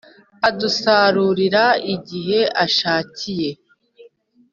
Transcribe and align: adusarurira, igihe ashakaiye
adusarurira, 0.47 1.65
igihe 1.95 2.39
ashakaiye 2.65 3.51